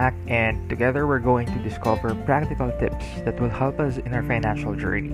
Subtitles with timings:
[0.00, 4.72] And together we're going to discover practical tips that will help us in our financial
[4.72, 5.12] journey.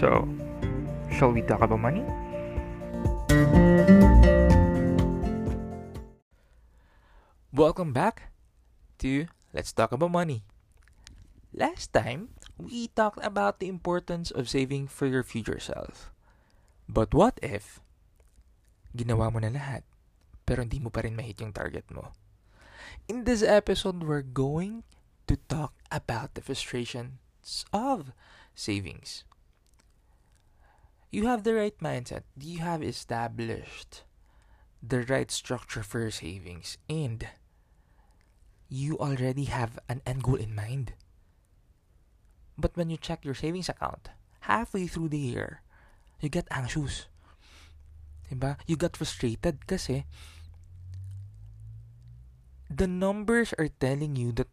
[0.00, 0.24] So,
[1.12, 2.00] shall we talk about money?
[7.52, 8.32] Welcome back
[9.04, 10.48] to Let's Talk About Money.
[11.52, 16.08] Last time, we talked about the importance of saving for your future self.
[16.88, 17.84] But what if
[18.96, 19.84] ginawa mo na lahat
[20.48, 22.16] pero hindi mo pa rin mahit yung target mo?
[23.08, 24.84] In this episode, we're going
[25.26, 28.12] to talk about the frustrations of
[28.54, 29.24] savings.
[31.10, 32.22] You have the right mindset.
[32.40, 34.04] You have established
[34.82, 37.28] the right structure for your savings and
[38.68, 40.94] you already have an end goal in mind.
[42.56, 44.08] But when you check your savings account,
[44.48, 45.60] halfway through the year,
[46.20, 47.06] you get anxious.
[48.30, 48.56] Diba?
[48.66, 50.06] You got frustrated kasi
[52.78, 54.48] the numbers are telling you that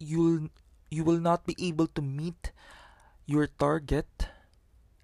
[0.00, 0.48] you'll
[0.88, 2.52] you will not be able to meet
[3.28, 4.08] your target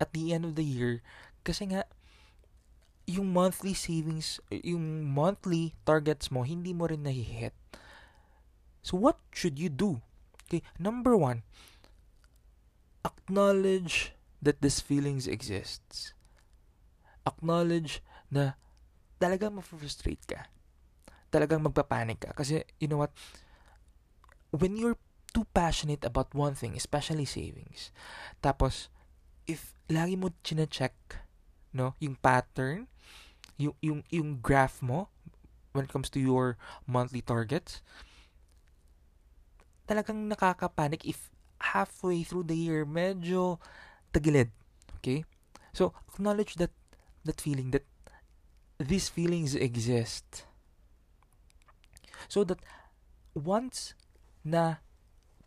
[0.01, 1.05] at the end of the year.
[1.45, 1.85] Kasi nga
[3.05, 7.53] yung monthly savings yung monthly targets mo hindi mo rin nahihit.
[8.81, 10.01] So what should you do?
[10.49, 11.45] Okay number one
[13.05, 16.17] acknowledge that this feelings exists.
[17.29, 18.01] Acknowledge
[18.33, 18.57] na
[19.21, 20.49] talagang ma-frustrate ka
[21.35, 22.31] talagang magpapanik ka.
[22.31, 23.11] Kasi, you know what?
[24.55, 24.95] When you're
[25.35, 27.91] too passionate about one thing, especially savings,
[28.39, 28.87] tapos,
[29.51, 30.95] if lagi mo chine-check,
[31.75, 32.87] no, yung pattern,
[33.59, 35.11] yung, yung, yung graph mo,
[35.75, 36.55] when it comes to your
[36.87, 37.83] monthly targets,
[39.91, 41.35] talagang nakakapanik if
[41.75, 43.59] halfway through the year, medyo
[44.15, 44.55] tagilid.
[45.03, 45.27] Okay?
[45.75, 46.71] So, acknowledge that
[47.27, 47.83] that feeling, that
[48.79, 50.47] these feelings exist.
[52.29, 52.61] So that
[53.35, 53.95] once
[54.45, 54.85] na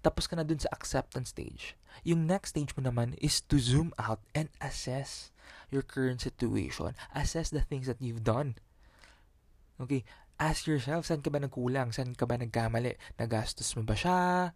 [0.06, 1.76] tapos ka na dun sa acceptance stage,
[2.08, 5.36] yung next stage mo naman is to zoom out and assess
[5.68, 6.96] your current situation.
[7.12, 8.56] Assess the things that you've done.
[9.78, 10.08] Okay,
[10.40, 11.92] ask yourself, saan ka ba nagkulang?
[11.94, 12.98] Saan ka ba nagkamali?
[13.20, 14.54] Nagastos mo ba siya?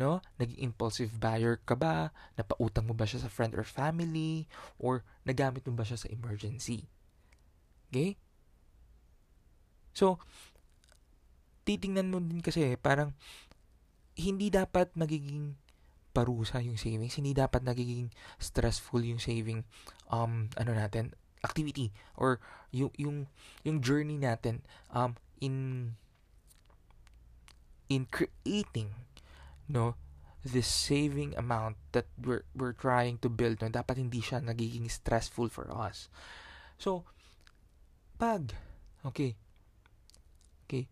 [0.00, 0.24] No?
[0.40, 2.14] Naging impulsive buyer ka ba?
[2.36, 4.48] Napautang mo ba siya sa friend or family?
[4.80, 6.88] Or nagamit mo ba siya sa emergency?
[7.92, 8.16] Okay?
[9.92, 10.16] So,
[11.62, 13.14] titingnan mo din kasi parang
[14.18, 15.56] hindi dapat magiging
[16.12, 19.64] parusa yung savings, hindi dapat nagiging stressful yung saving
[20.12, 21.90] um ano natin activity
[22.20, 22.38] or
[22.70, 23.26] yung yung
[23.64, 24.60] yung journey natin
[24.92, 25.96] um in
[27.88, 28.92] in creating
[29.66, 29.96] no
[30.44, 35.48] this saving amount that we're we're trying to build no dapat hindi siya nagiging stressful
[35.48, 36.12] for us.
[36.76, 37.08] So
[38.20, 38.52] pag
[39.02, 39.34] okay
[40.68, 40.86] okay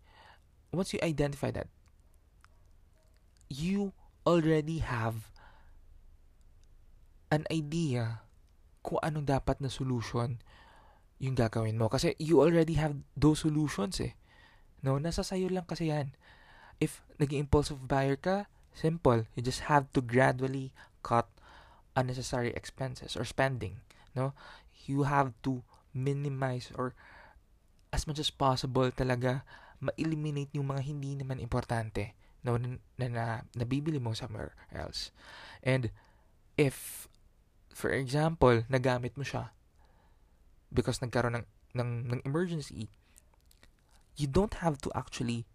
[0.71, 1.67] once you identify that,
[3.51, 3.91] you
[4.25, 5.27] already have
[7.31, 8.23] an idea
[8.83, 10.39] kung anong dapat na solution
[11.21, 11.87] yung gagawin mo.
[11.87, 14.15] Kasi you already have those solutions eh.
[14.81, 16.15] No, nasa sayo lang kasi yan.
[16.81, 19.29] If naging impulsive buyer ka, simple.
[19.37, 20.73] You just have to gradually
[21.05, 21.29] cut
[21.93, 23.83] unnecessary expenses or spending.
[24.17, 24.33] No,
[24.89, 25.61] you have to
[25.93, 26.97] minimize or
[27.91, 29.43] as much as possible talaga
[29.81, 32.13] ma-eliminate yung mga hindi naman importante
[32.45, 33.25] na, na, na
[33.57, 35.09] nabibili mo somewhere else.
[35.65, 35.89] And
[36.57, 37.07] if,
[37.73, 39.51] for example, nagamit mo siya
[40.71, 42.89] because nagkaroon ng, ng, ng emergency,
[44.15, 45.45] you don't have to actually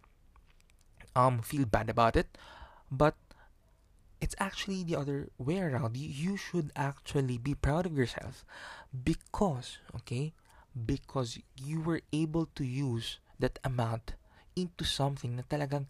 [1.17, 2.29] um feel bad about it,
[2.93, 3.17] but
[4.21, 5.97] it's actually the other way around.
[5.97, 8.45] You, you should actually be proud of yourself
[8.93, 10.33] because, okay,
[10.75, 14.17] because you were able to use that amount
[14.57, 15.89] into something na talagang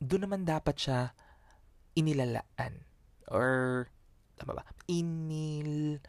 [0.00, 0.98] doon naman dapat siya
[1.96, 2.84] inilalaan.
[3.28, 3.86] Or
[4.36, 4.64] tama ba?
[4.88, 6.00] Inil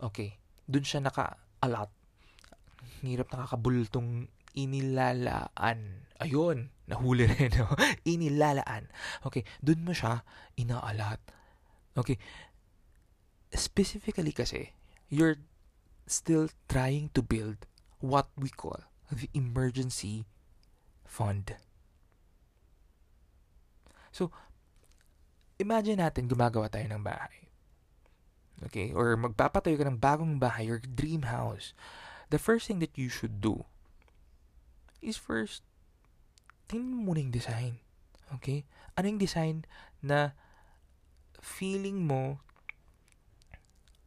[0.00, 0.40] okay.
[0.68, 1.92] Doon siya naka-allot.
[3.04, 6.08] Hirap nakakabultong inilalaan.
[6.18, 7.68] Ayun nahuli rin no?
[8.08, 8.88] inilalaan.
[9.22, 10.24] Okay doon mo siya
[10.56, 11.20] inaalat
[11.94, 12.16] okay.
[13.52, 14.72] Specifically kasi
[15.12, 15.36] you're
[16.08, 17.68] still trying to build
[18.00, 20.28] what we call the emergency
[21.08, 21.56] fund.
[24.12, 24.32] So,
[25.56, 27.48] imagine natin gumagawa tayo ng bahay.
[28.68, 28.92] Okay?
[28.92, 31.72] Or magpapatayo ka ng bagong bahay, your dream house.
[32.28, 33.64] The first thing that you should do
[35.00, 35.64] is first,
[36.68, 37.80] tingnan mo muna yung design.
[38.40, 38.68] Okay?
[38.98, 39.64] Ano yung design
[40.04, 40.36] na
[41.38, 42.42] feeling mo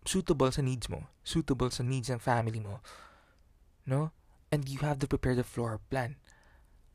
[0.05, 2.81] suitable sa needs mo, suitable sa needs ng family mo,
[3.85, 4.09] no?
[4.51, 6.19] And you have to prepare the floor plan.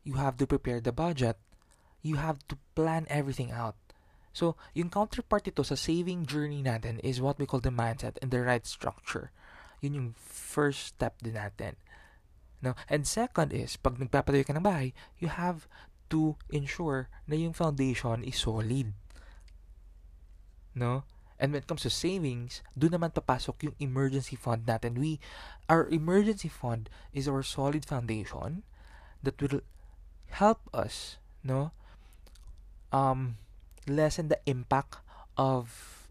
[0.04, 1.40] You have to prepare the budget.
[2.06, 3.74] you have to plan everything out.
[4.30, 8.30] So, yung counterpart ito sa saving journey natin is what we call the mindset and
[8.30, 9.34] the right structure.
[9.82, 11.74] Yun yung first step din natin.
[12.62, 12.78] No?
[12.86, 15.66] And second is, pag nagpapatayo ka ng bahay, you have
[16.12, 18.92] to ensure na yung foundation is solid.
[20.76, 21.08] No?
[21.38, 24.96] And when it comes to savings, doon naman papasok yung emergency fund natin.
[24.96, 25.20] We,
[25.68, 28.64] our emergency fund is our solid foundation
[29.22, 29.60] that will
[30.32, 31.72] help us, no,
[32.92, 33.36] um,
[33.86, 34.96] lessen the impact
[35.36, 36.08] of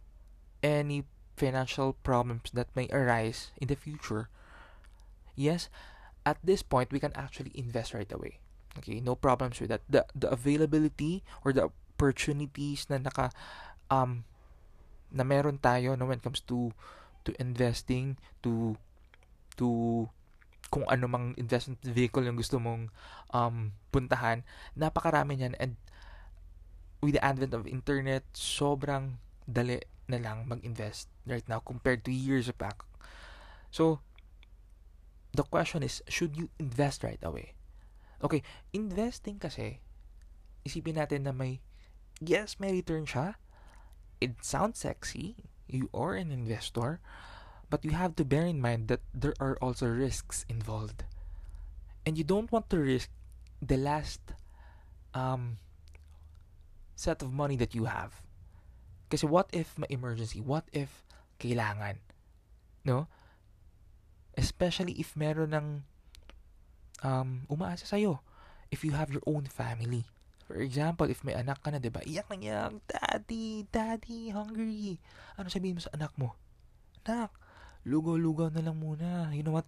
[0.62, 1.04] any
[1.36, 4.30] financial problems that may arise in the future.
[5.36, 5.68] Yes,
[6.25, 8.39] at this point we can actually invest right away.
[8.80, 9.81] Okay, no problems with that.
[9.88, 13.31] The the availability or the opportunities na naka
[13.88, 14.27] um
[15.13, 16.73] na meron tayo no when it comes to
[17.25, 18.77] to investing to
[19.57, 20.05] to
[20.69, 22.89] kung ano mang investment vehicle yung gusto mong
[23.31, 24.41] um, puntahan,
[24.73, 25.77] napakarami niyan and
[27.05, 29.77] with the advent of internet, sobrang dali
[30.09, 32.81] na lang mag-invest right now compared to years back.
[33.69, 34.01] So,
[35.33, 37.53] the question is, should you invest right away?
[38.25, 38.41] Okay,
[38.73, 39.83] investing kasi,
[40.65, 41.61] isipin natin na may,
[42.17, 43.37] yes, may return siya,
[44.21, 45.35] it sounds sexy.
[45.67, 47.00] You are an investor,
[47.69, 51.03] but you have to bear in mind that there are also risks involved.
[52.06, 53.09] And you don't want to risk
[53.62, 54.21] the last
[55.13, 55.57] um,
[56.95, 58.21] set of money that you have.
[59.09, 60.39] Kasi what if may emergency?
[60.41, 61.03] What if
[61.39, 61.97] kailangan?
[62.83, 63.07] No?
[64.38, 65.67] Especially if meron ng
[67.01, 68.19] um, umaasa sa'yo.
[68.69, 70.06] If you have your own family.
[70.45, 72.06] For example, if may anak ka na, di ba?
[72.06, 75.01] Iyak na iyak, Daddy, Daddy, hungry.
[75.42, 76.38] Ano sabihin mo sa anak mo?
[77.01, 77.33] Anak,
[77.81, 79.33] lugaw-lugaw na lang muna.
[79.33, 79.65] You know what?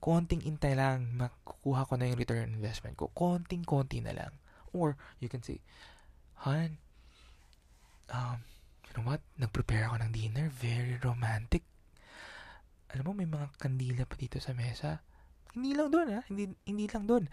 [0.00, 3.12] Konting intay lang, makukuha ko na yung return investment ko.
[3.12, 4.32] Konting-konti na lang.
[4.72, 5.60] Or, you can say,
[6.48, 6.80] Han,
[8.08, 8.40] um,
[8.88, 9.20] you know what?
[9.36, 10.48] Nag-prepare ako ng dinner.
[10.48, 11.68] Very romantic.
[12.96, 15.04] Alam mo, may mga kandila pa dito sa mesa.
[15.52, 16.20] Hindi lang doon, ha?
[16.32, 17.28] Hindi, hindi lang doon.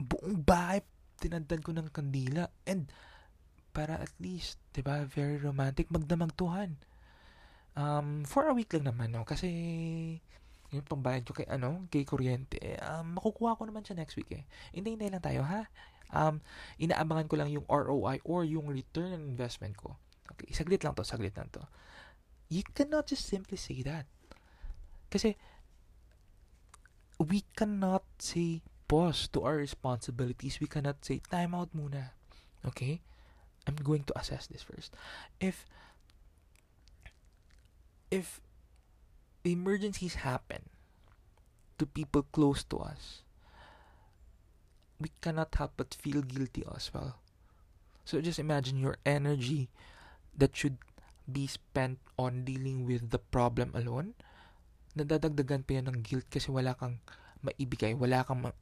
[0.00, 0.80] Buong bahay
[1.16, 2.88] tinadad ko ng kandila and
[3.76, 6.80] para at least, 'di ba, very romantic magdamagtuhan.
[7.76, 9.28] Um, for a week lang naman, no?
[9.28, 9.52] Kasi
[10.72, 14.48] yung pambayad ko kay ano, kay kuryente, um, makukuha ko naman siya next week eh.
[14.72, 15.68] Hindi lang tayo, ha?
[16.10, 16.40] Um,
[16.80, 19.98] inaabangan ko lang yung ROI or yung return on investment ko.
[20.32, 21.62] Okay, saglit lang to, saglit lang to.
[22.48, 24.08] You cannot just simply say that.
[25.12, 25.34] Kasi
[27.20, 30.58] we cannot say pause to our responsibilities.
[30.60, 32.14] We cannot say, time out muna.
[32.66, 33.00] Okay?
[33.66, 34.94] I'm going to assess this first.
[35.40, 35.66] If
[38.10, 38.40] if
[39.42, 40.70] emergencies happen
[41.78, 43.22] to people close to us,
[45.00, 47.18] we cannot help but feel guilty as well.
[48.06, 49.68] So just imagine your energy
[50.38, 50.78] that should
[51.26, 54.14] be spent on dealing with the problem alone,
[54.94, 57.02] nadadagdagan pa yan ng guilt kasi wala kang
[57.42, 58.56] maibigay, wala kang ma-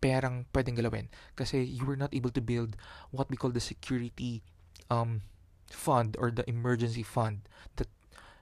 [0.00, 2.76] perang pwedeng galawin kasi you were not able to build
[3.12, 4.42] what we call the security
[4.88, 5.22] um,
[5.70, 7.44] fund or the emergency fund
[7.76, 7.88] that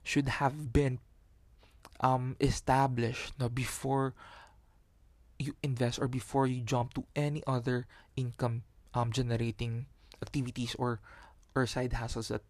[0.02, 0.98] should have been
[2.00, 4.14] um, established no, before
[5.38, 8.62] you invest or before you jump to any other income
[8.94, 9.86] um, generating
[10.22, 11.00] activities or
[11.54, 12.42] or side hustles that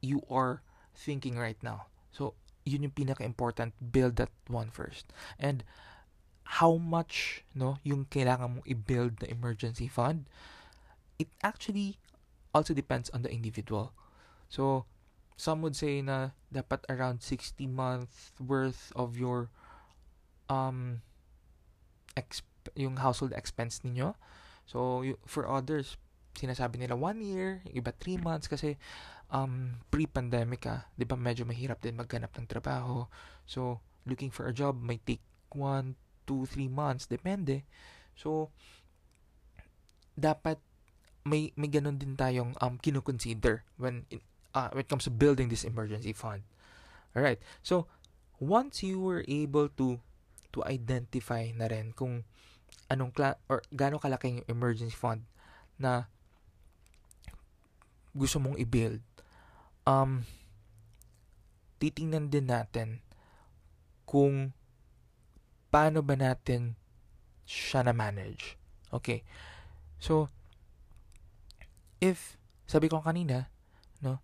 [0.00, 0.62] you are
[0.94, 1.86] thinking right now.
[2.12, 2.34] So,
[2.64, 3.74] yun yung pinaka-important.
[3.78, 5.12] Build that one first.
[5.38, 5.64] And
[6.56, 10.24] how much no yung kailangan mong i-build na emergency fund
[11.18, 11.98] it actually
[12.54, 13.92] also depends on the individual.
[14.48, 14.86] So
[15.36, 19.50] some would say na dapat around 60 month worth of your
[20.48, 21.02] um
[22.16, 24.16] exp- yung household expense ninyo.
[24.64, 25.98] So y- for others
[26.38, 28.78] sinasabi nila one year iba 3 months kasi
[29.34, 33.04] um pre-pandemic ah 'di ba medyo mahirap din maghanap ng trabaho.
[33.44, 35.20] So looking for a job may take
[35.52, 37.64] 1 2, 3 months, depende.
[38.12, 38.52] So,
[40.12, 40.60] dapat
[41.24, 44.04] may may ganun din tayong um kino-consider when
[44.52, 46.44] uh, when it comes to building this emergency fund.
[47.16, 47.40] All right.
[47.64, 47.88] So,
[48.38, 49.98] once you were able to
[50.52, 52.24] to identify na rin kung
[52.88, 55.24] anong kla- or gaano kalaki yung emergency fund
[55.76, 56.08] na
[58.16, 59.04] gusto mong i-build,
[59.84, 60.24] um,
[61.78, 62.98] titingnan din natin
[64.08, 64.56] kung
[65.68, 66.76] paano ba natin
[67.48, 68.56] siya na manage.
[68.92, 69.24] Okay.
[69.98, 70.28] So,
[72.00, 73.48] if, sabi ko kanina,
[74.00, 74.20] no,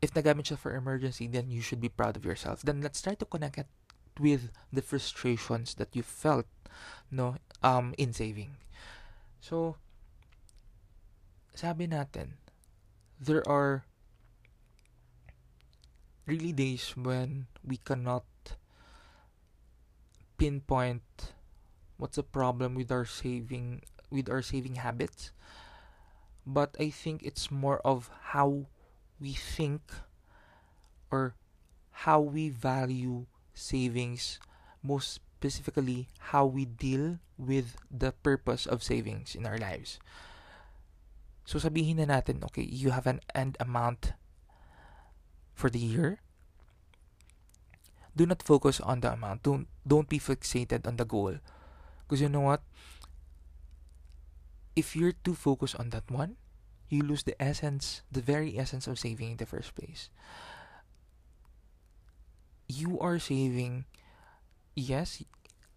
[0.00, 2.62] if nagamit siya for emergency, then you should be proud of yourself.
[2.62, 3.70] Then let's try to connect it
[4.18, 6.46] with the frustrations that you felt,
[7.10, 8.56] no, um, in saving.
[9.40, 9.76] So,
[11.54, 12.40] sabi natin,
[13.20, 13.84] there are
[16.26, 18.24] really days when we cannot
[20.38, 21.02] pinpoint
[21.96, 25.32] what's the problem with our saving with our saving habits.
[26.46, 28.70] But i think it's more of how
[29.18, 29.82] we think
[31.10, 31.34] or
[32.06, 34.38] how we value savings
[34.84, 39.98] most specifically how we deal with the purpose of savings in our lives.
[41.46, 44.12] So sabihin na natin okay you have an end amount
[45.54, 46.20] for the year
[48.16, 51.36] do not focus on the amount don't don't be fixated on the goal
[52.02, 52.64] because you know what
[54.76, 56.36] if you're too focused on that one,
[56.92, 60.12] you lose the essence, the very essence of saving in the first place.
[62.68, 63.88] You are saving,
[64.76, 65.24] yes,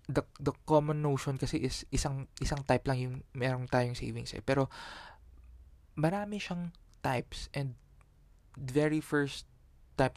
[0.06, 4.44] the the common notion kasi is isang isang type lang yung merong tayong savings eh.
[4.44, 4.68] Pero
[5.96, 7.80] marami siyang types and
[8.60, 9.48] very first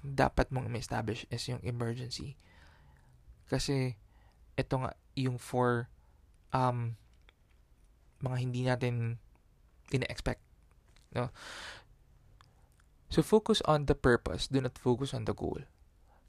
[0.06, 2.38] dapat mong ma-establish is yung emergency.
[3.50, 3.98] Kasi
[4.54, 5.90] ito nga yung for
[6.54, 6.96] um
[8.22, 9.18] mga hindi natin
[9.90, 10.40] ina-expect.
[11.12, 11.28] No?
[13.12, 15.60] So focus on the purpose, do not focus on the goal.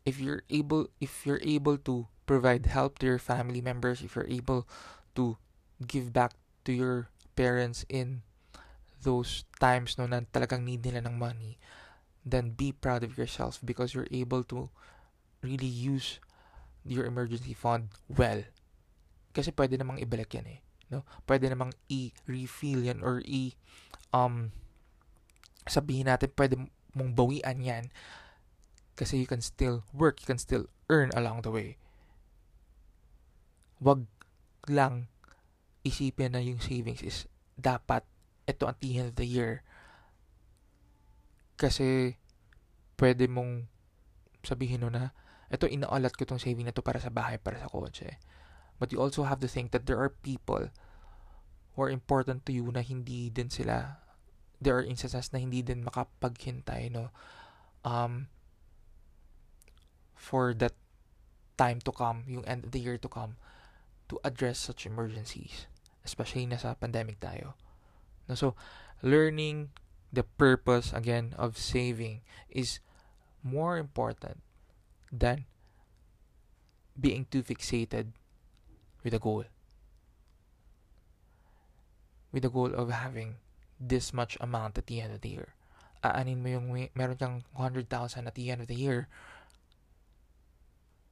[0.03, 4.27] If you're able if you're able to provide help to your family members, if you're
[4.27, 4.67] able
[5.15, 5.39] to
[5.79, 6.35] give back
[6.67, 7.07] to your
[7.39, 8.23] parents in
[9.03, 11.55] those times no na talagang need nila ng money,
[12.23, 14.71] then be proud of yourself because you're able to
[15.43, 16.19] really use
[16.87, 18.43] your emergency fund well.
[19.35, 20.59] Kasi pwede namang ibalik yan eh
[20.93, 21.01] no?
[21.25, 23.57] Pwede namang i-refill yan or i
[24.13, 24.53] um
[25.65, 26.61] sabihin natin pwede
[26.93, 27.89] mong bawian yan
[28.93, 31.81] kasi you can still work you can still earn along the way.
[33.81, 34.05] Wag
[34.69, 35.09] lang
[35.81, 37.25] isipin na yung savings is
[37.57, 38.05] dapat
[38.45, 39.65] ito at the end of the year
[41.55, 42.17] kasi
[42.97, 43.67] pwede mong
[44.43, 45.15] sabihin no na
[45.53, 48.17] ito inaalat ko tong saving na to para sa bahay para sa kotse.
[48.81, 50.73] But you also have to think that there are people
[51.77, 54.01] or important to you na hindi din sila
[54.63, 57.13] there are instances na hindi din makapaghintay no?
[57.85, 58.31] Um
[60.17, 60.73] for that
[61.59, 63.37] time to come yung end of the year to come
[64.09, 65.69] to address such emergencies
[66.01, 67.53] especially na sa pandemic tayo.
[68.25, 68.57] No so
[69.05, 69.69] learning
[70.13, 72.77] the purpose again of saving is
[73.41, 74.45] more important
[75.09, 75.49] than
[76.93, 78.13] being too fixated
[79.01, 79.43] with a goal
[82.33, 83.37] with the goal of having
[83.79, 85.53] this much amount at the end of the year.
[86.03, 87.85] Aanin mo yung may, meron kang 100,000
[88.25, 89.07] at the end of the year.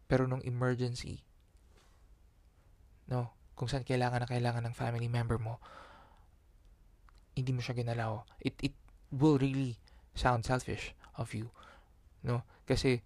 [0.09, 1.23] Pero nung emergency,
[3.07, 5.61] no, kung saan kailangan na kailangan ng family member mo,
[7.37, 8.25] hindi mo siya ginalaw.
[8.41, 8.75] It, it
[9.11, 9.77] will really
[10.15, 11.51] sound selfish of you.
[12.23, 12.43] No?
[12.67, 13.01] Kasi,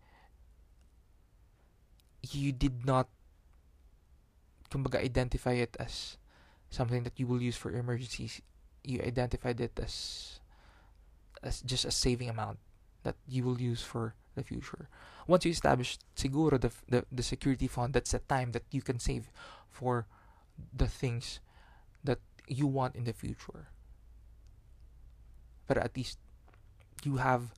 [2.22, 3.08] you did not
[4.70, 6.18] kumbaga identify it as
[6.70, 8.42] something that you will use for emergencies,
[8.84, 10.40] you identified it as
[11.44, 12.58] as just a saving amount
[13.04, 14.90] that you will use for the future.
[15.28, 19.00] Once you establish siguro the, the, the security fund, that's the time that you can
[19.00, 19.30] save
[19.70, 20.08] for
[20.74, 21.40] the things
[22.04, 23.70] that you want in the future.
[25.68, 26.18] But at least
[27.04, 27.54] you have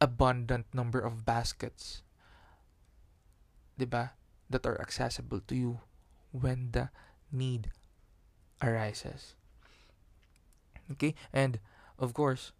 [0.00, 2.02] abundant number of baskets
[3.78, 4.10] diba,
[4.50, 5.80] that are accessible to you
[6.30, 6.90] when the
[7.30, 7.70] need
[8.62, 9.34] arises.
[10.92, 11.14] Okay?
[11.32, 11.58] And,
[11.98, 12.52] of course,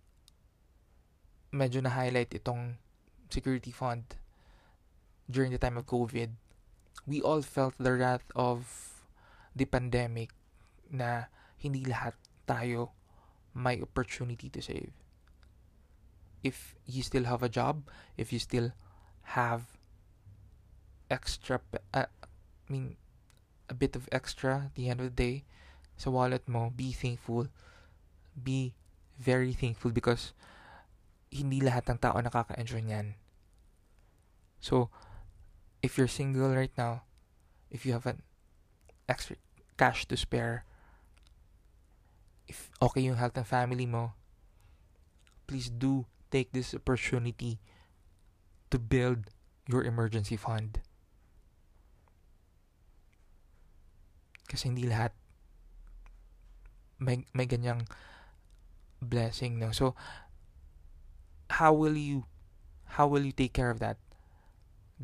[1.53, 2.81] medyo na-highlight itong
[3.29, 4.17] security fund
[5.29, 6.35] during the time of COVID.
[7.07, 8.67] We all felt the wrath of
[9.53, 10.33] the pandemic
[10.89, 11.29] na
[11.61, 12.17] hindi lahat
[12.49, 12.93] tayo
[13.55, 14.93] may opportunity to save.
[16.43, 18.73] If you still have a job, if you still
[19.39, 19.79] have
[21.11, 21.61] extra,
[21.95, 22.97] uh, I mean,
[23.69, 25.45] a bit of extra at the end of the day
[25.97, 27.47] sa wallet mo, be thankful.
[28.35, 28.75] Be
[29.23, 30.35] very thankful because
[31.31, 33.15] hindi lahat ng tao nakaka-enjoy niyan.
[34.59, 34.91] So,
[35.79, 37.07] if you're single right now,
[37.71, 38.27] if you have an
[39.09, 39.39] extra
[39.79, 40.67] cash to spare,
[42.47, 44.13] if okay yung health ng family mo,
[45.47, 47.61] please do take this opportunity
[48.73, 49.29] to build
[49.69, 50.81] your emergency fund.
[54.49, 55.13] Kasi hindi lahat
[57.03, 57.85] may, may ganyang
[59.03, 59.73] blessing, no?
[59.73, 59.95] So,
[61.51, 62.25] how will you,
[62.97, 63.99] how will you take care of that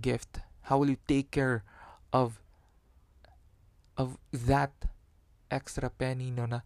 [0.00, 0.40] gift?
[0.71, 1.64] How will you take care
[2.12, 2.40] of,
[3.97, 4.73] of that
[5.50, 6.61] extra penny, no, na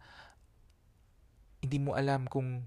[1.62, 2.66] hindi mo alam kung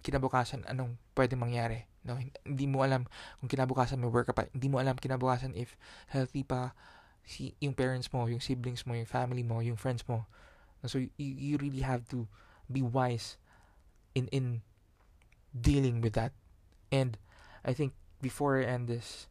[0.00, 1.84] kinabukasan anong pwede mangyari.
[2.02, 2.16] No?
[2.16, 3.04] Hindi mo alam
[3.38, 4.48] kung kinabukasan may work pa.
[4.50, 5.76] Hindi mo alam kinabukasan if
[6.08, 6.72] healthy pa
[7.28, 10.24] si yung parents mo, yung siblings mo, yung family mo, yung friends mo.
[10.88, 12.24] So you, you really have to
[12.72, 13.36] be wise
[14.16, 14.64] in in
[15.52, 16.32] dealing with that.
[16.88, 17.20] And
[17.60, 17.92] I think
[18.24, 19.28] before I end this,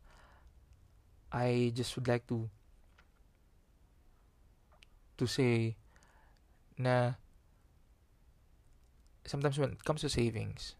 [1.34, 2.54] I just would like to
[5.18, 5.76] to say
[6.78, 7.20] na
[9.30, 10.74] sometimes when it comes to savings,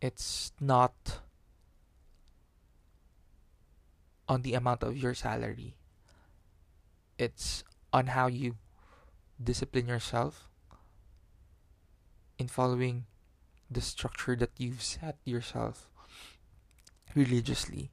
[0.00, 1.20] it's not
[4.26, 5.76] on the amount of your salary.
[7.18, 7.62] It's
[7.92, 8.56] on how you
[9.36, 10.48] discipline yourself
[12.38, 13.04] in following
[13.70, 15.92] the structure that you've set yourself
[17.14, 17.92] religiously.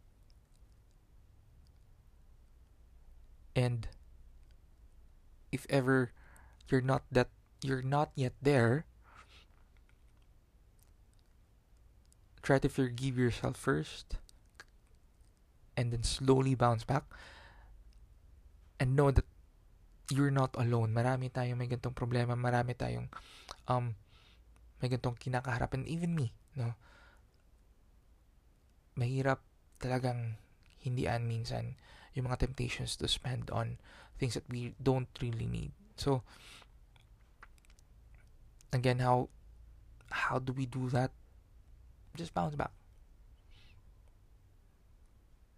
[3.53, 3.89] And
[5.51, 6.15] if ever
[6.71, 7.27] you're not that
[7.61, 8.86] you're not yet there,
[12.47, 14.15] try to forgive yourself first
[15.75, 17.03] and then slowly bounce back
[18.79, 19.27] and know that
[20.07, 20.95] you're not alone.
[20.95, 23.11] Marami tayong may gantong problema, marami tayong
[23.67, 23.99] um
[24.79, 26.71] may gantong kinakaharap and even me, no.
[28.95, 29.43] Mahirap
[29.83, 30.39] talagang
[30.79, 31.75] hindian minsan
[32.15, 33.75] yung mga temptations to spend on
[34.15, 35.75] things that we don't really need.
[35.99, 36.23] So
[38.71, 39.27] again, how
[40.07, 41.11] how do we do that?
[42.17, 42.71] Just bounce back.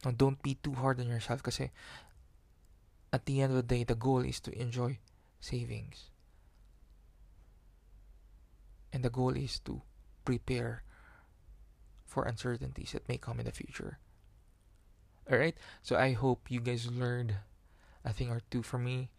[0.06, 1.72] Now, don't be too hard on yourself kasi
[3.12, 5.00] at the end of the day, the goal is to enjoy
[5.40, 6.12] savings.
[8.94, 9.82] And the goal is to
[10.26, 10.84] prepare
[12.06, 14.00] for uncertainties that may come in the future.
[15.30, 15.58] Alright?
[15.82, 17.36] So I hope you guys learned
[18.04, 19.10] a thing or two from me.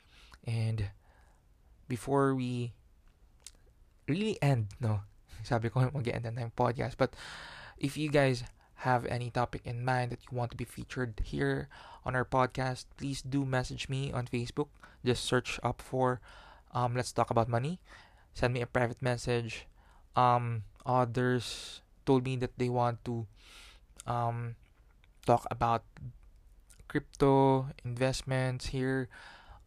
[0.44, 0.90] And
[1.87, 2.72] before we
[4.09, 5.03] really end, no,
[5.42, 6.96] Sabi ko mag-end na tayong podcast.
[6.96, 7.14] But
[7.79, 8.44] if you guys
[8.87, 11.68] have any topic in mind that you want to be featured here
[12.05, 14.72] on our podcast, please do message me on Facebook.
[15.05, 16.20] Just search up for
[16.72, 17.81] um, Let's Talk About Money.
[18.33, 19.66] Send me a private message.
[20.16, 23.26] Um, others told me that they want to
[24.07, 24.57] um,
[25.26, 25.85] talk about
[26.88, 29.09] crypto investments here.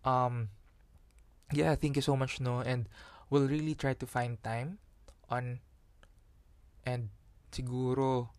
[0.04, 0.50] Um,
[1.54, 2.90] yeah, thank you so much, no, and
[3.30, 4.83] we'll really try to find time
[5.34, 5.58] on
[6.86, 7.10] and
[7.50, 8.30] siguro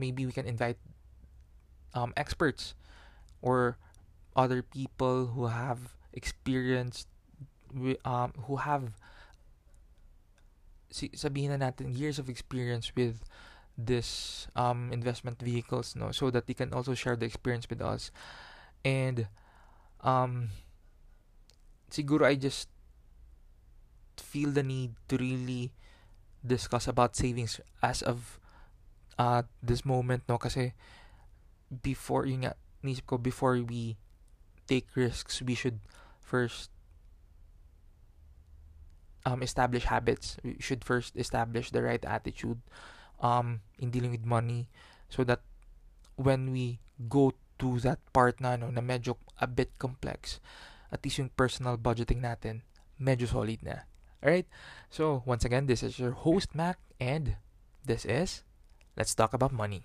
[0.00, 0.80] maybe we can invite
[1.92, 2.74] um, experts
[3.42, 3.76] or
[4.36, 7.08] other people who have experienced
[8.04, 8.96] um, who have
[10.94, 13.26] sabihin na natin years of experience with
[13.74, 16.14] this um, investment vehicles no?
[16.14, 18.14] So that they can also share the experience with us.
[18.84, 19.26] And
[20.04, 20.54] um
[21.90, 22.68] siguro I just
[24.20, 25.74] feel the need to really
[26.44, 28.38] discuss about savings as of
[29.18, 30.38] uh, this moment, no?
[30.38, 30.74] Kasi
[31.82, 32.54] before, yun nga,
[32.84, 33.96] nisip ko, before we
[34.68, 35.80] take risks, we should
[36.20, 36.70] first
[39.24, 40.36] um, establish habits.
[40.44, 42.60] We should first establish the right attitude
[43.20, 44.68] um, in dealing with money
[45.08, 45.40] so that
[46.16, 50.40] when we go to that part na, no, na medyo a bit complex,
[50.92, 52.62] at least yung personal budgeting natin,
[53.00, 53.88] medyo solid na.
[54.24, 54.46] Alright,
[54.88, 57.36] so once again, this is your host, Mac, and
[57.84, 58.42] this is
[58.96, 59.84] Let's Talk About Money.